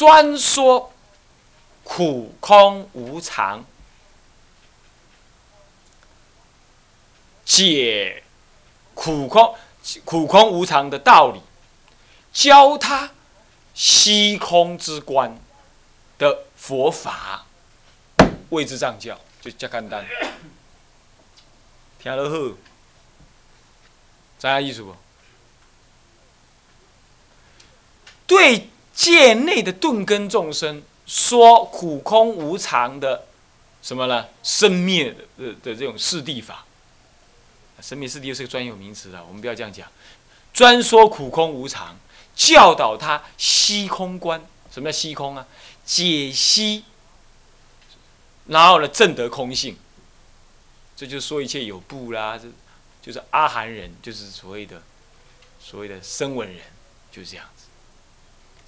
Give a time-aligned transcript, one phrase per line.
[0.00, 0.94] 专说
[1.84, 3.62] 苦空无常，
[7.44, 8.22] 解
[8.94, 9.54] 苦空
[10.06, 11.42] 苦空无常的道理，
[12.32, 13.10] 教他
[13.74, 15.38] 虚空之观
[16.16, 17.44] 的佛法，
[18.48, 20.06] 谓之藏教，就这简单。
[21.98, 22.56] 听得好，
[24.38, 24.96] 知影意思不？
[28.26, 28.70] 对
[29.00, 33.24] 界内的顿根众生说苦空无常的
[33.80, 34.26] 什么呢？
[34.42, 36.66] 生灭的的的这种四谛法，
[37.80, 39.88] 生灭四谛又是个专有名词啊，我们不要这样讲。
[40.52, 41.96] 专说苦空无常，
[42.36, 44.44] 教导他虚空观。
[44.70, 45.46] 什么叫虚空啊？
[45.86, 46.84] 解析，
[48.48, 49.78] 然后呢，证得空性。
[50.94, 52.46] 这就是说一切有部啦，这
[53.00, 54.82] 就是阿含人，就是所谓的
[55.58, 56.60] 所谓的声闻人，
[57.10, 57.46] 就是这样。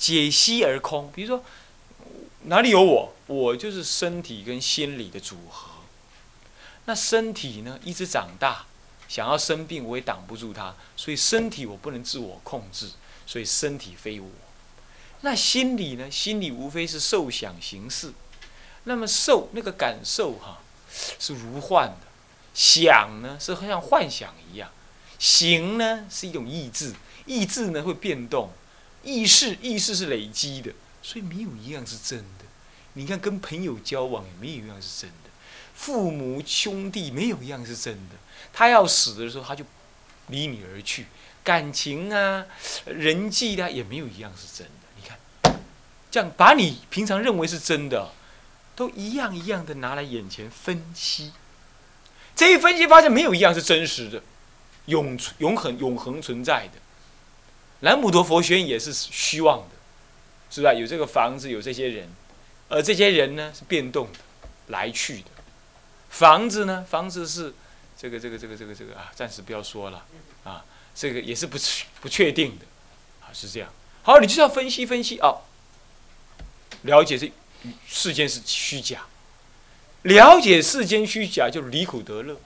[0.02, 1.44] 解析而空，比如说
[2.46, 3.14] 哪里有我？
[3.28, 5.70] 我就是身体跟心理的组合。
[6.86, 8.66] 那身体呢，一直长大，
[9.08, 12.90] 想要生病，我也挡不住它，所以身体我不能自我控制，
[13.24, 14.28] 所以身体非我。
[15.20, 16.10] 那心理呢？
[16.10, 18.12] 心理无非是受想行识。
[18.82, 20.58] 那么受那个感受哈，
[21.20, 22.08] 是如幻的；
[22.52, 24.68] 想呢，是像幻想一样；
[25.20, 26.92] 行呢，是一种意志，
[27.24, 28.50] 意志呢会变动。
[29.02, 30.72] 意识意识是累积的，
[31.02, 32.44] 所以没有一样是真的。
[32.94, 35.30] 你看，跟朋友交往也没有一样是真的，
[35.74, 38.16] 父母兄弟没有一样是真的。
[38.52, 39.64] 他要死的时候，他就
[40.28, 41.06] 离你而去。
[41.42, 42.44] 感情啊，
[42.86, 44.72] 人际啊也没有一样是真的。
[44.96, 45.18] 你看，
[46.10, 48.12] 这样把你平常认为是真的，
[48.76, 51.32] 都一样一样的拿来眼前分析。
[52.36, 54.22] 这一分析，发现没有一样是真实的，
[54.86, 56.78] 永永恒永恒存在的。
[57.82, 59.74] 南普陀佛学院也是虚妄的，
[60.50, 60.72] 是吧？
[60.72, 62.08] 有这个房子，有这些人，
[62.68, 64.20] 而这些人呢是变动的，
[64.68, 65.30] 来去的。
[66.08, 67.52] 房子呢，房子是
[67.98, 70.04] 这个这个这个这个这个啊，暂时不要说了
[70.44, 70.64] 啊，
[70.94, 71.58] 这个也是不
[72.00, 72.64] 不确定的，
[73.20, 73.68] 啊，是这样。
[74.04, 75.38] 好，你就要分析分析啊，
[76.82, 77.32] 了解这
[77.88, 79.06] 世间是虚假，
[80.02, 82.40] 了解世间虚假就离苦得乐。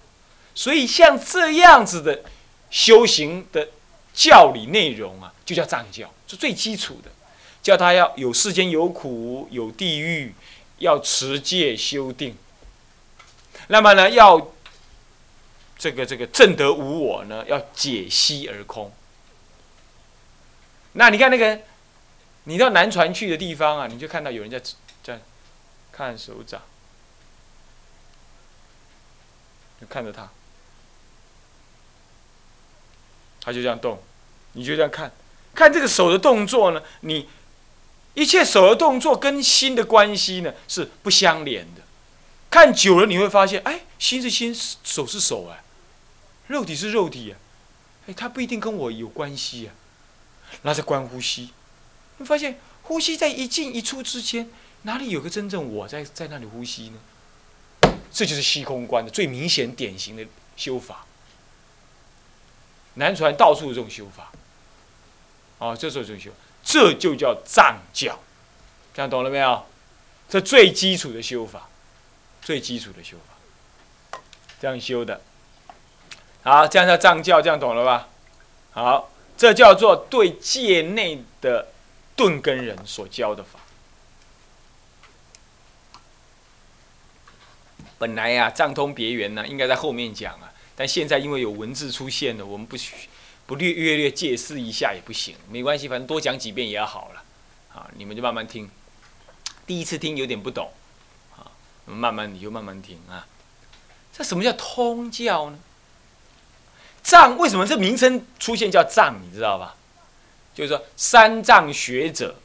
[0.55, 2.25] 所以像这样子的
[2.71, 3.69] 修行的。
[4.17, 7.11] 教理内容啊，就叫藏教，是最基础的，
[7.63, 10.35] 叫他要有世间有苦有地狱，
[10.79, 12.35] 要持戒修定。
[13.69, 14.53] 那么呢，要
[15.77, 18.91] 这个这个正得无我呢，要解析而空。
[20.95, 21.61] 那你看那个，
[22.45, 24.59] 你到南传去的地方啊，你就看到有人在
[25.03, 25.21] 在
[25.93, 26.63] 看手掌，
[29.79, 30.31] 就看着他。
[33.47, 34.03] 他就这样动，
[34.55, 35.13] 你就这样看，
[35.55, 36.83] 看这个手的动作呢？
[37.03, 37.29] 你
[38.15, 41.83] 一切手的动作跟心的关系呢是不相连的。
[42.51, 45.63] 看久了你会发现，哎，心是心，手是手哎，
[46.49, 47.37] 肉体是肉体，
[48.09, 49.71] 哎，它不一定跟我有关系啊。
[50.63, 51.51] 那在观呼吸，
[52.17, 54.51] 你发现呼吸在一进一出之间，
[54.83, 57.93] 哪里有个真正我在在那里呼吸呢？
[58.11, 60.27] 这就是虚空观的最明显典型的
[60.57, 61.07] 修法。
[62.97, 64.33] 南传到处这种修法，
[65.59, 66.31] 哦，这时候这种修，
[66.63, 68.19] 这就叫藏教，
[68.93, 69.65] 这样懂了没有？
[70.29, 71.69] 这最基础的修法，
[72.43, 74.19] 最基础的修法，
[74.61, 75.21] 这样修的，
[76.43, 78.09] 好，这样叫藏教，这样懂了吧？
[78.73, 81.69] 好，这叫做对界内的
[82.17, 83.61] 顿根人所教的法。
[87.99, 90.53] 本来呀，藏通别圆呢，应该在后面讲啊。
[90.77, 92.77] 但现在因为有文字出现了，我们不
[93.47, 97.23] 不略略略解释一下也不行，没关系，反正多讲几遍也好了，
[97.73, 98.69] 啊，你们就慢慢听。
[99.67, 100.71] 第一次听有点不懂，
[101.35, 101.49] 啊，
[101.87, 103.27] 慢慢你就慢慢听啊。
[104.13, 105.59] 这什么叫通教呢？
[107.03, 109.15] 藏为什么这名称出现叫藏？
[109.25, 109.77] 你知道吧？
[110.55, 112.37] 就是说三藏学者，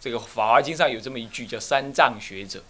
[0.00, 2.62] 这个《法华经》上有这么一句叫三藏学者。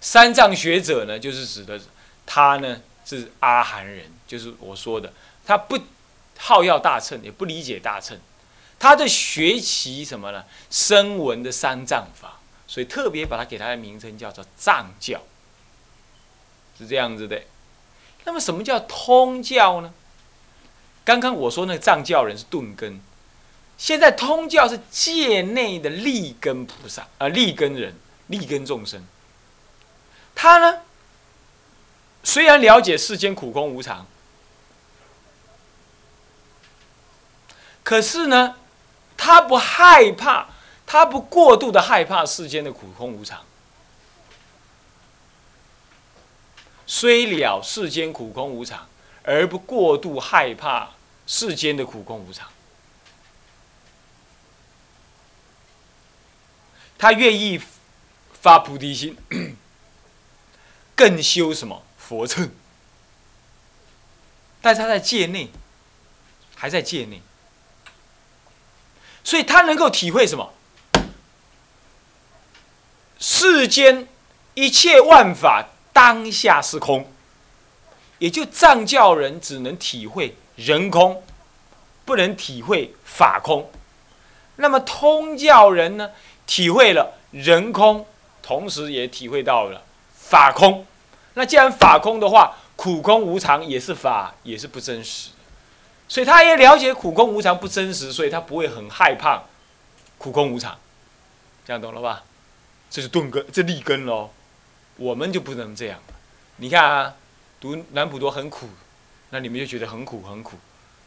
[0.00, 1.78] 三藏学者呢，就是指的。
[2.26, 5.12] 他呢是阿含人，就是我说的，
[5.46, 5.78] 他不
[6.36, 8.18] 好要大乘，也不理解大乘，
[8.78, 10.44] 他的学习什么呢？
[10.70, 15.22] 声闻的三藏法，所以特别把它给他的名称叫做藏教，
[16.76, 17.40] 是这样子的。
[18.24, 19.94] 那么什么叫通教呢？
[21.04, 23.00] 刚刚我说那个藏教人是顿根，
[23.78, 27.94] 现在通教是界内的立根菩萨啊，立根人、
[28.26, 29.06] 立根众生，
[30.34, 30.80] 他呢？
[32.26, 34.04] 虽然了解世间苦空无常，
[37.84, 38.56] 可是呢，
[39.16, 40.48] 他不害怕
[40.84, 43.44] 他不过度的害怕世间的苦空无常，
[46.84, 48.88] 虽了世间苦空无常，
[49.22, 50.90] 而不过度害怕
[51.28, 52.50] 世间的苦空无常。
[56.98, 57.62] 他愿意
[58.32, 59.16] 发菩提心，
[60.96, 62.48] 更修什么佛乘？
[64.62, 65.50] 但是他在界内，
[66.54, 67.20] 还在界内，
[69.24, 70.52] 所以他能够体会什么？
[73.18, 74.06] 世间
[74.54, 77.10] 一切万法当下是空，
[78.18, 81.24] 也就藏教人只能体会人空，
[82.04, 83.68] 不能体会法空。
[84.56, 86.12] 那么通教人呢？
[86.46, 88.06] 体会了人空，
[88.42, 89.82] 同时也体会到了
[90.14, 90.86] 法空。
[91.38, 95.30] 那既然法空的话，苦空无常也是法，也是不真实。
[96.08, 99.42] 所以他也了解苦空无常不真实，所以他不会很害怕
[100.16, 100.78] 苦空无常。
[101.66, 102.24] 这样懂了吧？
[102.88, 104.30] 这是钝根，这立根喽。
[104.96, 106.00] 我们就不能这样。
[106.56, 107.14] 你看啊，
[107.60, 108.70] 读南普陀很苦，
[109.28, 110.56] 那你们就觉得很苦很苦。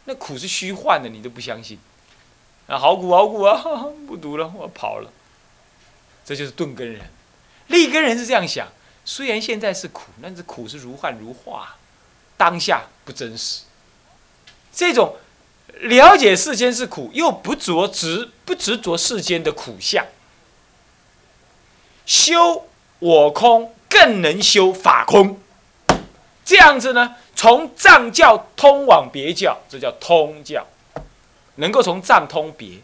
[0.04, 1.78] 那苦是虚幻的，你都不相信。
[2.68, 3.60] 啊，好苦好苦啊！
[4.06, 5.10] 不读了，我跑了。
[6.24, 7.10] 这就是钝根人，
[7.66, 8.68] 立根人是这样想：
[9.12, 11.74] 虽然现在是苦，但是苦是如幻如化，
[12.36, 13.62] 当下不真实。
[14.72, 15.16] 这种
[15.80, 20.06] 了解世间是苦，又不着执不执着世间的苦相，
[22.06, 22.68] 修
[23.00, 25.40] 我空更能修法空。
[26.44, 30.64] 这样子呢，从藏教通往别教，这叫通教，
[31.56, 32.78] 能够从藏通别，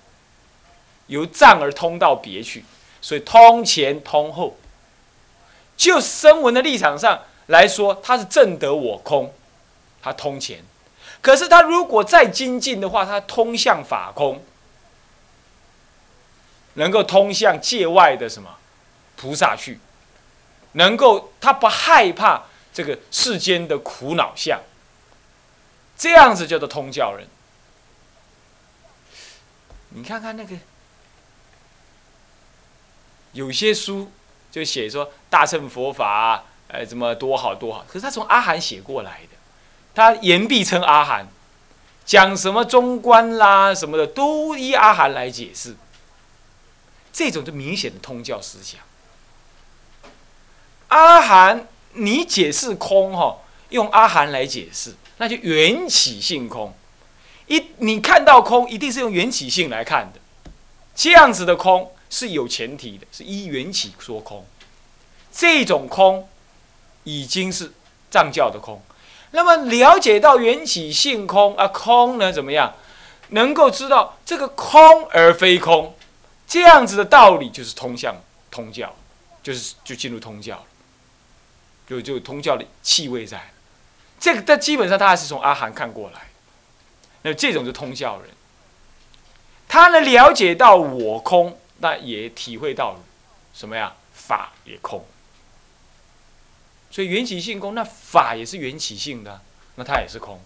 [1.07, 2.65] 由藏而通到别去。
[3.01, 4.57] 所以通前通后，
[5.77, 9.35] 就声闻的立场上来说，他是正得我空，
[10.03, 10.61] 他通前；
[11.21, 14.45] 可是他如果再精进的话，他通向法空，
[16.75, 18.57] 能够通向界外的什么
[19.17, 19.79] 菩萨去，
[20.73, 24.61] 能够他不害怕这个世间的苦恼相，
[25.97, 27.29] 这样子叫做通教人。
[29.91, 30.57] 你看看那个。
[33.33, 34.11] 有些书
[34.57, 37.85] 就写说大乘佛法，哎，怎么多好多好？
[37.87, 39.37] 可是他从阿含写过来的，
[39.95, 41.29] 他言必称阿含，
[42.07, 45.77] 讲什么中观啦什么的，都依阿含来解释。
[47.13, 48.81] 这种就明显的通教思想。
[50.89, 53.37] 阿含，你解释空哈，
[53.69, 56.75] 用阿含来解释，那就缘起性空。
[57.47, 60.21] 一你看到空，一定是用缘起性来看的，
[60.95, 61.93] 这样子的空。
[62.09, 64.47] 是有前提的，是依缘起说空，
[65.33, 66.29] 这种空
[67.05, 67.73] 已经是
[68.11, 68.81] 藏教的空。
[69.33, 72.75] 那么了解到缘起性空啊，空呢怎么样？
[73.31, 75.95] 能够知道这个空而非空，
[76.47, 78.15] 这样子的道理就是通向
[78.51, 78.95] 通教，
[79.43, 80.65] 就是就进入通教了，
[81.89, 83.51] 就就通教的气味在。
[84.21, 86.29] 这个但基本上他还是从阿含看过来，
[87.23, 88.31] 那这种是通教人，
[89.69, 91.59] 他能了解到我空。
[91.79, 92.99] 那也体会到
[93.53, 93.95] 什么呀？
[94.13, 95.05] 法也空，
[96.91, 99.41] 所以缘起性空，那法也是缘起性的，
[99.77, 100.41] 那它也是空。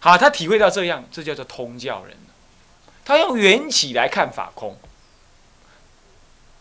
[0.00, 2.16] 好，他体会到这样，这叫做通教人。
[3.04, 4.78] 他用缘起来看法空。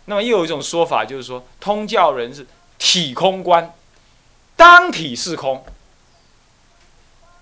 [0.06, 3.76] 那么又有一种说法，就是说通教人是体空观，
[4.56, 5.66] 当体是空，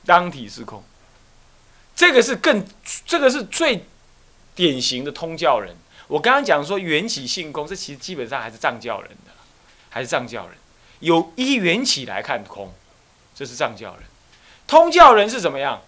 [0.05, 0.83] 当体是空。
[1.95, 2.65] 这个是更，
[3.05, 3.85] 这个是最
[4.55, 5.75] 典型的通教人。
[6.11, 9.31] 我刚刚讲说缘起性空，这其实基本上还是藏教人的，
[9.89, 10.57] 还是藏教人，
[10.99, 12.73] 有依缘起来看空，
[13.33, 14.03] 这是藏教人。
[14.67, 15.81] 通教人是怎么样？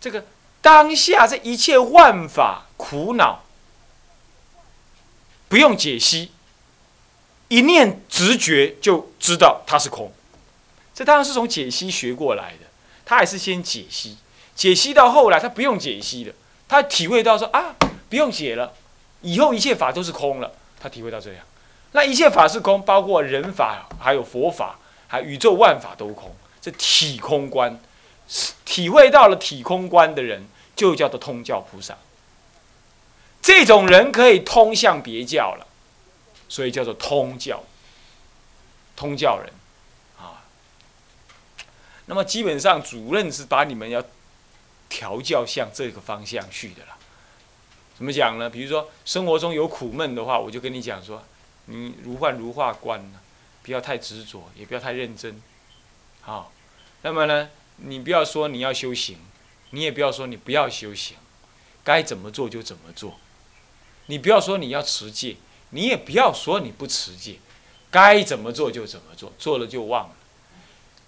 [0.00, 0.26] 这个
[0.60, 3.44] 当下这一切万法苦恼，
[5.48, 6.32] 不用解析，
[7.46, 10.12] 一念直觉就知道它是空。
[10.92, 12.66] 这当然是从解析学过来的，
[13.04, 14.18] 他还是先解析，
[14.56, 16.34] 解析到后来他不用解析了。
[16.68, 17.74] 他体会到说啊，
[18.10, 18.72] 不用写了，
[19.20, 20.52] 以后一切法都是空了。
[20.80, 21.44] 他体会到这样，
[21.92, 26.34] 那一切法是空，包括人法，还有佛法，还宇宙万法都空。
[26.60, 27.78] 这体空观，
[28.64, 31.96] 体会到了体空观的人，就叫做通教菩萨。
[33.40, 35.66] 这种人可以通向别教了，
[36.48, 37.62] 所以叫做通教，
[38.96, 39.52] 通教人
[40.18, 40.42] 啊。
[42.06, 44.02] 那么基本上主任是把你们要。
[44.88, 46.96] 调教向这个方向去的啦。
[47.96, 48.50] 怎么讲呢？
[48.50, 51.24] 比如说生活中有苦闷的话，我就跟你讲说，
[51.66, 53.20] 你如幻如化观呢，
[53.62, 55.40] 不要太执着，也不要太认真，
[56.20, 56.52] 好。
[57.02, 59.18] 那么呢，你不要说你要修行，
[59.70, 61.16] 你也不要说你不要修行，
[61.84, 63.18] 该怎么做就怎么做，
[64.06, 65.36] 你不要说你要持戒，
[65.70, 67.36] 你也不要说你不持戒，
[67.90, 70.15] 该怎么做就怎么做，做了就忘了。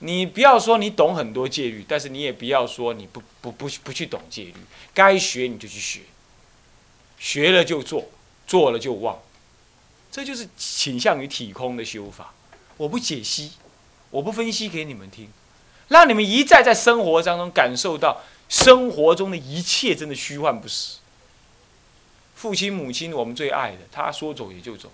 [0.00, 4.54] 你不要说你懂很多戒律，但是你也不要说你不不不不去懂戒律，
[4.94, 6.02] 该学你就去学，
[7.18, 8.08] 学了就做，
[8.46, 9.20] 做了就忘，
[10.12, 12.32] 这就是倾向于体空的修法。
[12.76, 13.54] 我不解析，
[14.10, 15.28] 我不分析给你们听，
[15.88, 20.98] 让你们一再在生活当中感受到生活中的一切真的虚幻不实。
[22.36, 24.92] 父亲母亲，我们最爱的，他说走也就走。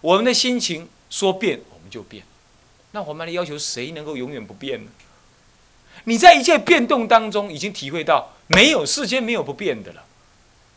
[0.00, 2.24] 我们的心情说变我们就变。
[2.96, 4.90] 那我们来要求谁能够永远不变呢？
[6.04, 10.02] 你在一切变动当中，已经体会到没有世间没有不变的了，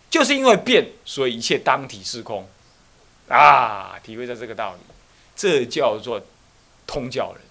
[0.10, 2.46] 就是因为变，所以一切当体是空，
[3.30, 4.82] 啊，体会到这个道理，
[5.34, 6.22] 这叫做
[6.86, 7.42] 通教人，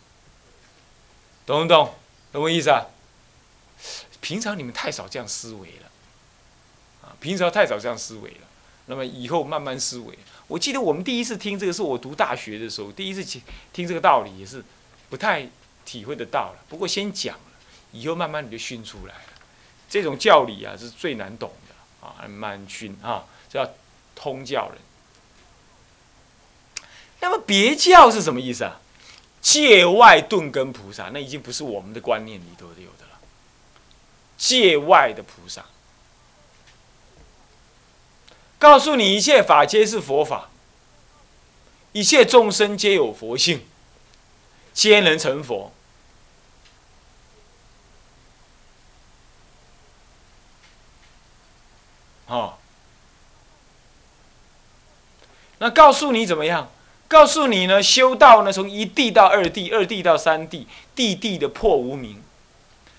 [1.47, 1.95] 懂不懂？
[2.31, 2.85] 懂我意思啊？
[4.21, 8.47] 平常你们太少这样思维了，啊，平常太少这样思维了，
[8.85, 10.19] 那么以后慢慢思维。
[10.49, 13.41] 我记得我们第一次听这个，是我读大学的时候，第一次听
[13.73, 14.65] 听这个道理，也是
[15.11, 15.47] 不太
[15.85, 16.59] 体会得到了。
[16.69, 17.53] 不过先讲了，
[17.93, 19.33] 以后慢慢你就熏出来了。
[19.91, 23.71] 这种教理啊，是最难懂的啊，慢熏啊，叫
[24.15, 24.79] 通教人。
[27.21, 28.81] 那么别教是什么意思啊？
[29.43, 33.21] 界外顿根菩萨，那已经不是我们的观念里头有的了。
[34.37, 35.67] 界外的菩萨。
[38.59, 40.51] 告诉你，一切法皆是佛法，
[41.93, 43.65] 一切众生皆有佛性，
[44.73, 45.73] 皆能成佛。
[52.27, 52.59] 哦，
[55.59, 56.71] 那告诉你怎么样？
[57.07, 62.21] 告诉你呢，修道呢，从一地到二地，二地到三地，地地的破无明，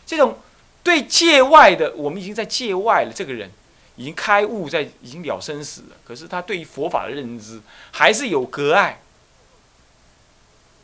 [0.05, 0.39] 这种
[0.81, 3.11] 对界外的，我们已经在界外了。
[3.13, 3.51] 这个人。
[3.99, 5.97] 已经开悟，在已经了生死了。
[6.05, 9.01] 可是他对于佛法的认知还是有隔碍。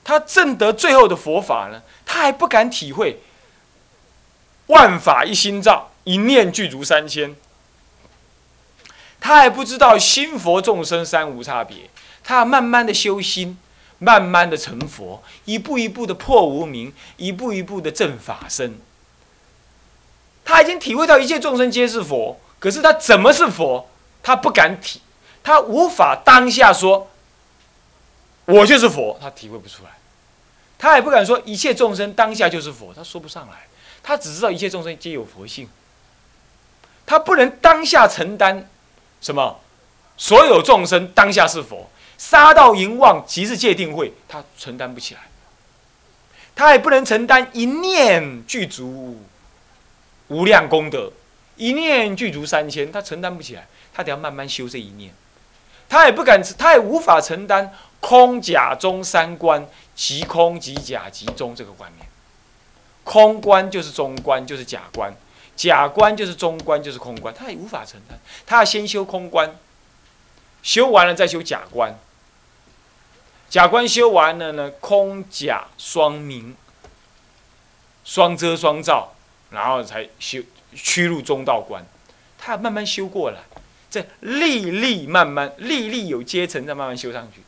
[0.03, 3.21] 他证得最后的佛法呢，他还不敢体会
[4.67, 7.37] 万法一心造，一念具足三千。
[9.21, 11.89] 他还不知道心佛众生三无差别。
[12.21, 13.57] 他慢慢的修心，
[13.97, 18.77] 慢慢的成佛，一步一步的破无明，一步一步的正法身。
[20.43, 22.41] 他已经体会到一切众生皆是佛。
[22.65, 23.87] 可是他怎么是佛？
[24.23, 24.99] 他不敢体，
[25.43, 27.07] 他无法当下说，
[28.45, 29.91] 我就是佛，他体会不出来。
[30.79, 33.67] 他也不敢说一切众生当下就是佛，他说不上来。
[34.01, 35.69] 他只知道一切众生皆有佛性，
[37.05, 38.67] 他不能当下承担
[39.21, 39.59] 什么，
[40.17, 45.21] 所有众生当下是佛，杀道淫妄即是界定会，他承担不起来。
[46.55, 49.21] 他也不能承担一念具足
[50.29, 51.11] 无量功德。
[51.57, 55.13] 一念具足三千，他承担不起来，他得要慢慢修这一念，
[55.87, 62.07] 他也不敢，他也无法承担空假中三观，即空即假即中这个观念。
[63.03, 65.13] 空观就是中观，就是假观；
[65.55, 67.33] 假观就是中观，就是空观。
[67.33, 69.55] 他也无法承担，他要先修空观，
[70.61, 71.95] 修完了再修假观。
[73.47, 76.55] 假观修完了呢，空假双明，
[78.03, 79.13] 双遮双照，
[79.51, 80.41] 然后才修。
[80.75, 81.83] 屈入中道观，
[82.37, 83.39] 他要慢慢修过来，
[83.89, 87.41] 这历历慢慢，历历有阶层，再慢慢修上去。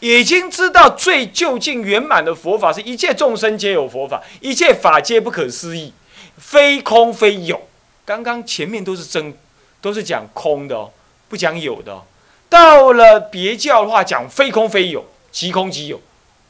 [0.00, 5.92] 已经知道最究竟圆满的佛法是一切众生皆有佛法，一切法皆不可思议，
[6.36, 7.68] 非空非有。
[8.04, 9.32] 刚刚前面都是真，
[9.80, 10.90] 都是讲空的哦，
[11.28, 12.04] 不讲有的哦。
[12.48, 16.00] 到了别教的话，讲非空非有，即空即有。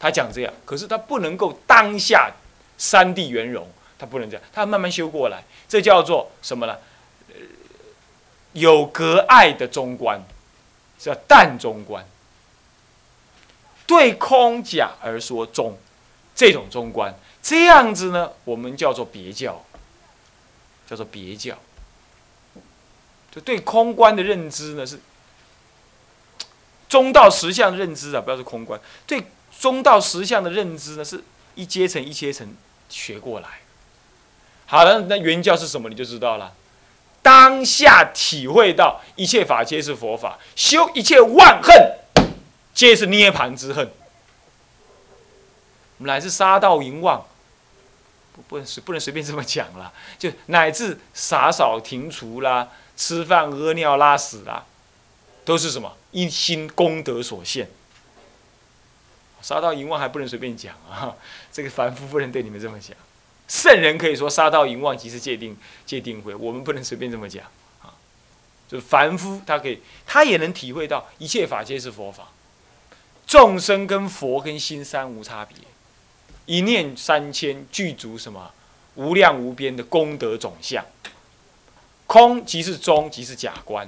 [0.00, 2.33] 他讲这样，可是他不能够当下
[2.78, 3.69] 三地圆融。
[4.02, 6.76] 他不能这样，他慢慢修过来，这叫做什么呢？
[8.52, 10.21] 有隔碍的中观，
[10.99, 12.04] 叫淡中观。
[13.87, 15.78] 对空假而说中，
[16.35, 19.64] 这种中观，这样子呢，我们叫做别教，
[20.90, 21.56] 叫做别教。
[23.30, 24.99] 就对空观的认知呢，是
[26.88, 28.80] 中道实相的认知啊，不要说空观。
[29.06, 29.23] 对
[29.61, 31.23] 中道实相的认知呢，是
[31.54, 32.52] 一阶层一阶层
[32.88, 33.61] 学过来。
[34.66, 35.88] 好了，那原教是什么？
[35.88, 36.54] 你就知道了。
[37.23, 41.99] 当下体会到一切法皆是佛法，修一切万恨，
[42.75, 43.92] 皆是涅盘之恨。
[45.99, 47.25] 乃至杀盗淫妄，
[48.33, 49.92] 不不能不能随便这么讲了。
[50.19, 54.64] 就乃至洒扫庭除啦，吃饭屙尿拉屎啦，
[55.45, 57.71] 都是什么一心功德所现。
[59.40, 61.14] 杀盗淫妄还不能随便讲啊，
[61.52, 62.97] 这个凡夫不能对你们这么讲。
[63.52, 65.54] 圣人可以说杀盗淫妄即是界定
[65.85, 67.44] 界定会，我们不能随便这么讲
[67.82, 67.92] 啊。
[68.66, 72.28] 就是凡夫他可以，他也能体会到一切法皆是佛法，
[73.26, 75.59] 众生跟佛跟心三无差别，
[76.47, 78.52] 一念三千具足什么
[78.94, 80.82] 无量无边的功德总相。
[82.06, 83.87] 空即是中，即是假观；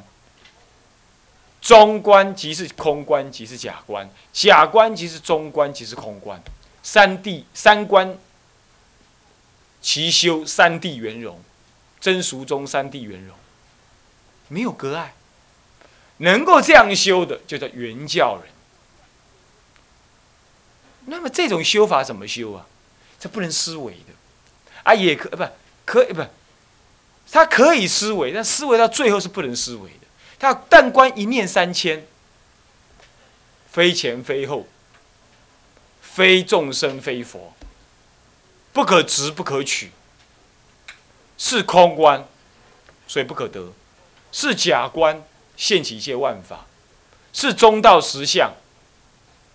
[1.62, 6.38] 中观即是空观，即是假观；假观即是中观，即是空观。
[6.82, 8.18] 三谛三观，
[9.84, 11.38] 其修三谛圆融，
[12.00, 13.36] 真俗中三谛圆融，
[14.48, 15.12] 没有隔碍。
[16.16, 18.50] 能够这样修的，就叫圆教人。
[21.04, 22.66] 那么这种修法怎么修啊？
[23.20, 24.14] 这不能思维的，
[24.84, 25.46] 啊，也可不
[25.84, 26.24] 可以不？
[27.30, 30.06] 他可以思维，但思维到最后是不能思维的。
[30.38, 32.06] 他但观一念三千，
[33.70, 34.66] 非前非后，
[36.00, 37.54] 非众生非佛，
[38.74, 39.92] 不可执不可取，
[41.38, 42.26] 是空观，
[43.06, 43.72] 所以不可得；
[44.32, 45.22] 是假观，
[45.56, 46.66] 现起一切万法；
[47.32, 48.52] 是中道实相，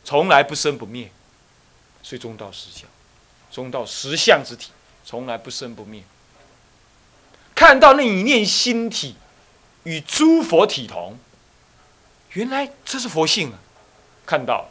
[0.05, 1.11] 从来不生不灭，
[2.01, 2.89] 所以中道实相，
[3.51, 4.71] 中道实相之体，
[5.03, 6.01] 从来不生不灭。
[7.53, 9.17] 看到那一念心体
[9.83, 11.19] 与诸佛体同，
[12.31, 13.59] 原来这是佛性啊！
[14.25, 14.69] 看到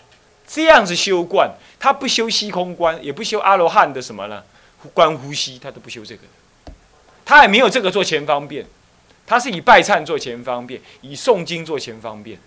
[0.48, 4.42] 这样子修观，他不修虚空观，也不修阿罗汉的什么呢？
[4.92, 6.22] 观呼吸，他都不修这个，
[7.24, 8.66] 他也没有这个做前方便，
[9.26, 12.40] 他是以拜忏做前方便，以诵经做前方便。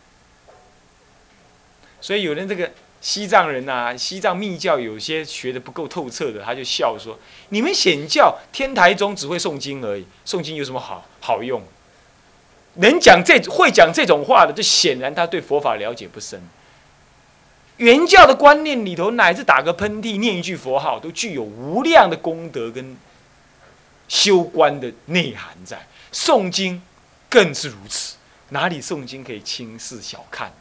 [2.01, 2.71] 所以有人这个。
[3.03, 7.17] 西藏人呐，西藏密教有些学的不够透彻的，他就笑说
[7.49, 11.63] ：“你们显教天台宗只会诵经而已，诵经有什么好好用？
[12.75, 16.39] 能讲这会讲这种话的，就显然他对佛法了解不深。
[17.81, 22.95] 原教的观念里头，乃至打个喷嚏、念一句佛号，都具有无量的功德跟
[24.07, 25.87] 修观的内涵在。
[26.13, 26.79] 诵经
[27.27, 28.17] 更是如此，
[28.49, 30.53] 哪里诵经可以轻视小看？”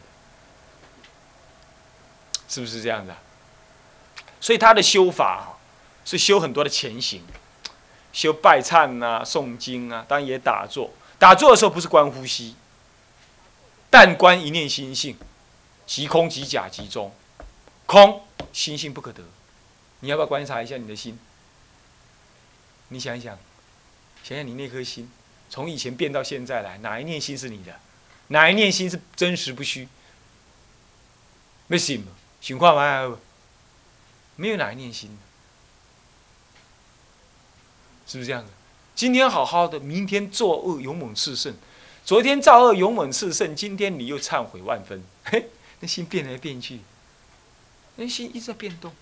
[2.48, 3.12] 是不是这样子？
[4.40, 5.58] 所以他的修法
[6.06, 7.22] 是修很多的前行，
[8.14, 10.90] 修拜忏呐、诵经啊，当然也打坐。
[11.18, 12.56] 打坐的时候不是观呼吸，
[13.90, 15.18] 但观一念心性，
[15.90, 17.12] 即空即假即中，
[17.84, 18.22] 空
[18.52, 19.24] 心性不可得。
[19.98, 21.18] 你要不要观察一下你的心？
[22.90, 23.36] 你想一想，
[24.22, 25.10] 想想你那颗心，
[25.48, 27.74] 从以前变到现在来，哪一念心是你的？
[28.28, 29.88] 哪一念心是真实不虚？
[31.66, 32.12] 没信吗？
[32.40, 33.18] 情况嘛，
[34.36, 35.18] 没有哪一念心，
[38.06, 38.52] 是不是这样子？
[38.94, 41.54] 今天好好的，明天作恶勇猛炽盛；
[42.04, 45.02] 昨天造恶勇猛炽盛，今天你又忏悔万分。
[45.24, 45.50] 嘿，
[45.80, 46.80] 那心变来变去，
[47.96, 48.92] 那心一直在变动。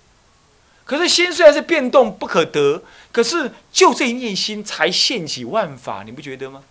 [0.85, 6.65] 可是心虽然是变动不可得，可是就这一念心才现起万法，你不觉得吗？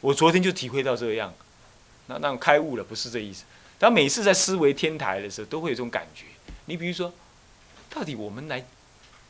[0.00, 1.32] 我昨天就体会到这样，
[2.06, 3.44] 那那种开悟了，不是这意思。
[3.78, 6.24] 当每次在思维天台的时候，都会有这种感觉。
[6.64, 7.12] 你比如说，
[7.88, 8.66] 到底我们来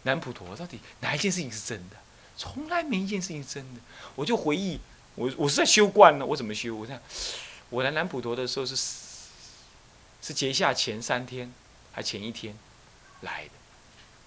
[0.04, 1.96] 南普陀，到底哪一件事情是真的？
[2.36, 3.80] 从来没一件事情是真的。
[4.14, 4.78] 我就回忆，
[5.14, 6.74] 我我是在修观呢，我怎么修？
[6.74, 6.98] 我想
[7.70, 8.74] 我来南普陀的时候是
[10.26, 11.54] 是结下前三天，
[11.92, 12.58] 还前一天
[13.20, 13.52] 来的。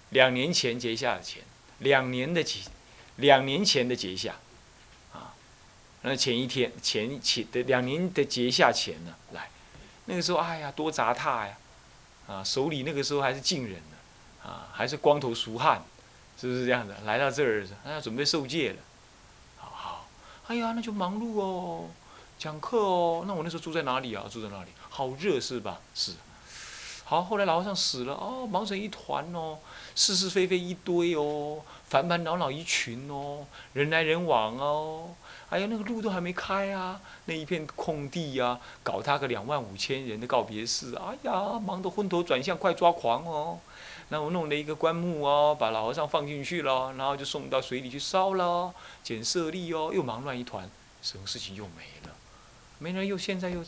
[0.08, 1.42] 两年前结下的钱，
[1.80, 2.60] 两年的结，
[3.16, 4.36] 两年前的结下，
[5.12, 5.34] 啊，
[6.00, 9.50] 那前一天前前的两年的结下钱呢来。
[10.06, 11.58] 那个时候，哎呀，多杂沓呀，
[12.26, 15.84] 啊，手里那个时候还是净人呢，啊，还是光头熟汉，
[16.40, 16.98] 是不是这样的？
[17.04, 18.78] 来到这儿，哎呀，准备受戒了，
[19.58, 20.08] 好好，
[20.46, 21.90] 哎呀，那就忙碌哦，
[22.38, 23.24] 讲课哦。
[23.26, 24.24] 那我那时候住在哪里啊？
[24.30, 24.70] 住在哪里？
[25.00, 25.80] 好热是吧？
[25.94, 26.12] 是。
[27.04, 29.56] 好，后来老和尚死了，哦，忙成一团哦，
[29.94, 35.08] 是是非非一堆哦，烦烦恼恼一群哦，人来人往哦。
[35.48, 43.58] 哎呀，那个路都还没开啊，那一片空地呀，搞他个两万五千人的告别式，哎呀，忙得昏头转向，快抓狂哦！
[44.10, 50.68] 那我弄了一个棺木哦，把老和尚放进去了，然后就送到水里去烧了，捡舍利哦，又忙乱一团，
[51.00, 52.14] 什么事情又没了？
[52.78, 53.62] 没了又现在又，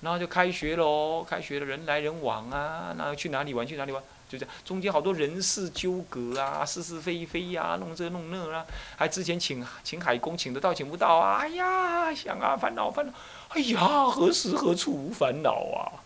[0.00, 4.02] 然后就开学喽，开学了人来人往啊，那去哪里玩去哪里玩？
[4.28, 13.12] 就这样，中间好多人事纠葛啊，是是非非呀，弄这弄那啊，还之前请请海公请得到请不到啊，哎呀，想啊烦恼烦恼，
[13.48, 16.04] 哎呀何时何处无烦恼啊？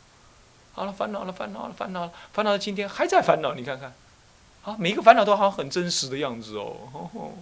[0.72, 3.92] 好了烦恼了烦恼了烦恼了烦恼到今天还在烦恼，你看看，
[4.62, 7.32] 啊每一个烦恼都好像很真实的样子哦，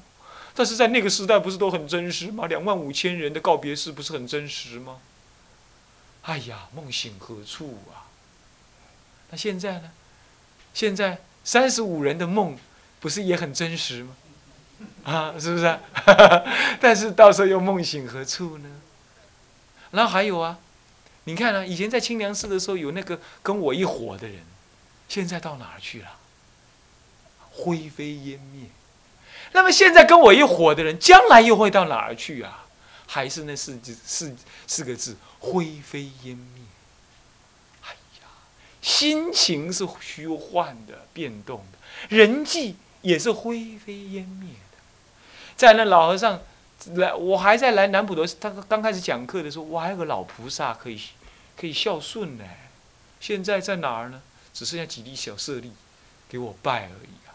[0.54, 2.46] 但是在那个时代不是都很真实吗？
[2.46, 4.96] 两万五千人的告别式不是很真实吗？
[6.22, 8.06] 哎呀梦醒何处啊？
[9.30, 9.90] 那现在呢？
[10.74, 12.56] 现在三十五人的梦，
[13.00, 14.16] 不是也很真实吗？
[15.04, 15.78] 啊，是不是？
[16.80, 18.68] 但是到时候又梦醒何处呢？
[19.90, 20.58] 然后还有啊，
[21.24, 24.44] 你看啊，以前在清凉寺的时候有那个跟我一伙的人，
[25.08, 26.16] 现在到哪儿去了？
[27.50, 28.66] 灰飞烟灭。
[29.52, 32.66] 那么现在跟我一伙的人，将来又会到哪儿去啊？
[33.06, 34.36] 还是那四字四
[34.68, 36.62] 四个字：灰飞烟灭。
[37.82, 38.28] 哎呀，
[38.80, 44.78] 心情是虚幻的、变动的，人际也是灰飞烟灭的。
[45.56, 46.40] 在那老和尚
[46.94, 51.02] 来，我还在来南普陀，他刚开始讲课的时候，我还有个老菩萨可以
[51.56, 52.44] 可以孝顺呢。
[53.18, 54.22] 现在在哪儿呢？
[54.52, 55.72] 只剩下几粒小舍利
[56.28, 57.30] 给我拜而已啊！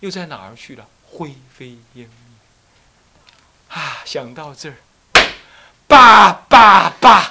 [0.00, 0.88] 又在哪儿去了？
[1.04, 2.08] 灰飞烟灭。
[3.68, 4.76] 啊，想到这儿，
[5.86, 7.27] 爸爸爸，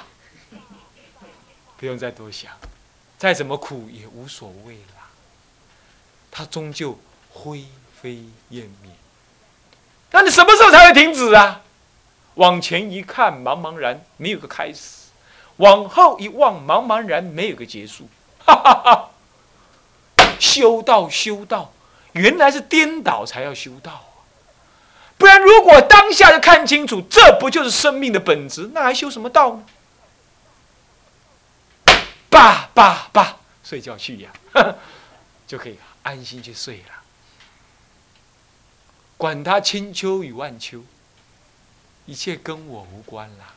[1.78, 2.52] 不用再多想，
[3.16, 5.08] 再怎么苦也无所谓啦。
[6.30, 6.98] 他终究
[7.30, 7.64] 灰
[8.02, 8.90] 飞烟灭。
[10.10, 11.62] 那你什么时候才会停止啊？
[12.34, 15.10] 往前一看，茫茫然没有个开始；
[15.58, 18.08] 往后一望，茫茫然没有个结束。
[18.44, 19.10] 哈哈哈！
[20.40, 21.72] 修道，修道。
[22.12, 24.26] 原来是颠倒才要修道啊！
[25.16, 28.70] 不然如果当下就看清楚，这不就是生命的本质？
[28.72, 29.64] 那还修什么道呢？
[32.30, 34.30] 爸爸爸，睡觉去呀，
[35.46, 37.02] 就可以安心去睡了。
[39.16, 40.84] 管他千秋与万秋，
[42.06, 43.54] 一切跟我无关啦。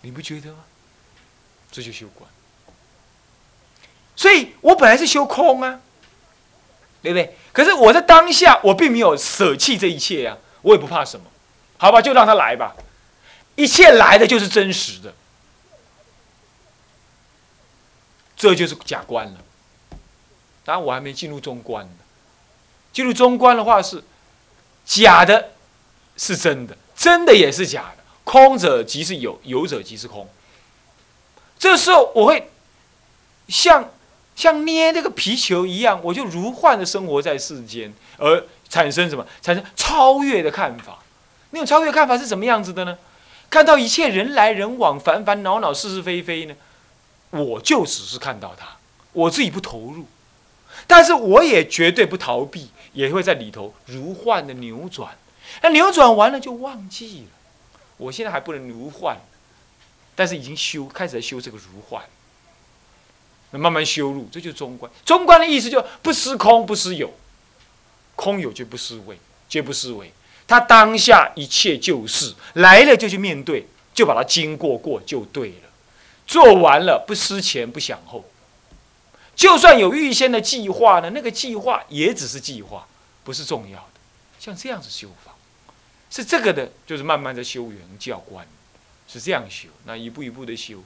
[0.00, 0.58] 你不觉得吗？
[1.70, 2.28] 这就修观。
[4.14, 5.80] 所以我本来是修空啊。
[7.02, 7.36] 对不对？
[7.52, 11.26] 可是我在当下，我并没有舍弃这一切呀，我也不怕什么，
[11.78, 12.74] 好吧，就让他来吧，
[13.54, 15.14] 一切来的就是真实的，
[18.36, 19.38] 这就是假观了。
[20.64, 21.92] 当然，我还没进入中观呢。
[22.92, 24.04] 进入中观的话是
[24.84, 25.50] 假的，
[26.16, 28.04] 是真的；真的也是假的。
[28.24, 30.28] 空者即是有，有者即是空。
[31.58, 32.50] 这时候我会
[33.48, 33.90] 像。
[34.36, 39.26] 像捏那个皮球一样，我就如幻的生活在世间，而产生什么？
[39.40, 40.98] 产生超越的看法。
[41.52, 42.98] 那种超越看法是什么样子的呢？
[43.48, 46.54] 看到一切人来人往、烦烦恼恼、是是非非呢？
[47.30, 48.76] 我就只是看到它，
[49.12, 50.06] 我自己不投入，
[50.86, 55.16] 但是我也绝对不逃避，也会在里头如幻的扭转。
[55.62, 57.26] 那扭转完了就忘记了。
[57.98, 59.16] 我现在还不能如幻，
[60.14, 62.02] 但是已经修，开始在修这个如幻。
[63.50, 64.90] 那慢慢修入，这就是中观。
[65.04, 67.12] 中观的意思就不失空，不失有，
[68.14, 70.12] 空有就不失为，绝不失为。
[70.46, 75.65] 他当下一切就是来了就去面对，就把它经过过就对了。
[76.26, 78.24] 做完了不思前不想后，
[79.34, 82.86] 就算有预先的计划呢，那个计划也只是计划，
[83.24, 84.00] 不是重要的。
[84.38, 85.34] 像这样子修法，
[86.10, 88.46] 是这个的，就是慢慢的修圆教观，
[89.08, 89.68] 是这样修。
[89.84, 90.82] 那一步一步的修，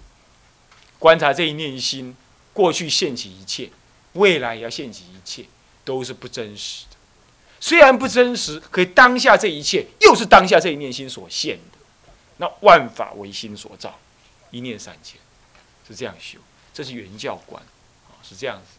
[0.99, 2.17] 观察这一念心。
[2.53, 3.71] 过去现起一切，
[4.15, 5.45] 未来要现起一切，
[5.85, 6.97] 都是不真实的。
[7.61, 11.79] 虽然不真实，可当下这一切又是当下这一念心所现的。
[12.39, 14.01] 那万法唯心所造，
[14.51, 15.21] 一念三千，
[15.93, 16.39] 是这样修。
[16.73, 17.63] 这是原教观，
[18.09, 18.79] 啊，是这样子。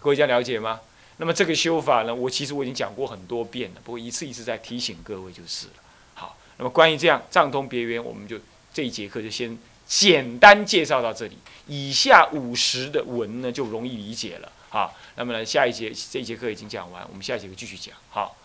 [0.00, 0.80] 各位家了解吗？
[1.16, 5.72] 那么这个修法呢，我其实我已经讲过很多遍了，不过一次一次在提醒各位就是了。
[6.14, 8.38] 好，那么关于这样藏通别圆，我们就
[8.72, 9.58] 这一节课就先。
[9.90, 14.96] 简单介绍到这里，以下五十的文呢就容易理解了好。
[15.16, 17.92] 那么呢，下一节这一节课已经讲完，我们下一节课继续讲。
[18.08, 18.36] 好，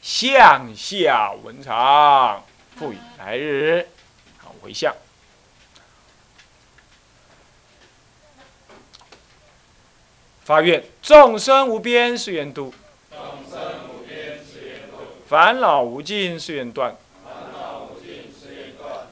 [0.00, 2.42] 向下文长，
[2.76, 3.86] 赋予来日，
[4.38, 4.96] 好回向。
[10.46, 12.72] 发愿众生无边誓愿度，
[13.10, 13.18] 众
[13.50, 16.96] 生无边誓愿度，烦恼无尽誓愿断。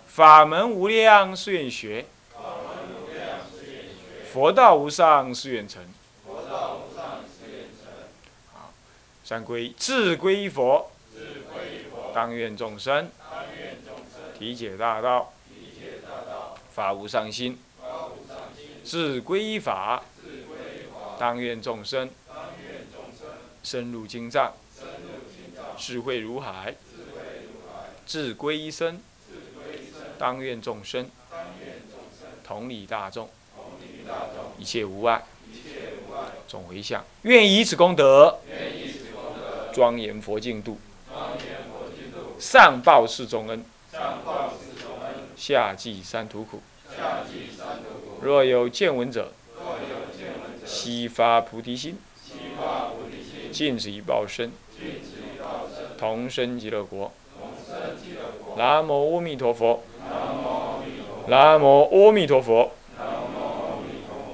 [0.07, 2.07] 法门无量誓愿学，
[4.33, 5.83] 佛道无上誓愿成。
[8.53, 8.73] 好，
[9.25, 10.93] 三归自归佛，
[12.15, 13.11] 当愿众生。
[14.39, 15.33] 体解大道，
[16.73, 17.59] 法无上心。
[18.85, 20.05] 自归法，
[21.19, 22.11] 当愿众生
[23.63, 24.53] 深入经藏，
[25.77, 26.75] 智慧如海。
[28.07, 29.01] 智归一生。
[30.19, 31.11] 当愿众生，
[32.45, 33.29] 同理大众，
[34.59, 35.25] 一切无碍，
[36.47, 38.39] 总回向，愿以此功德，
[39.73, 40.79] 庄严佛净土，
[42.39, 43.65] 上报四重恩，
[45.37, 46.63] 下济三途苦。
[48.23, 49.33] 若有见闻者，
[50.65, 51.99] 悉发菩提心，
[53.53, 54.53] 尽此一报身，
[55.99, 57.13] 同生极乐国。
[58.57, 59.83] 南无阿弥陀佛。
[61.27, 62.73] 南无阿弥陀佛。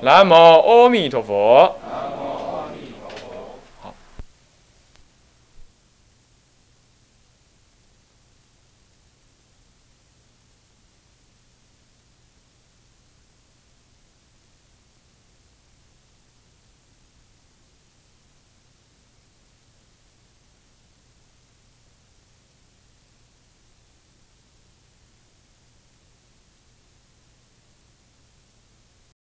[0.03, 1.80] 南无阿弥陀佛。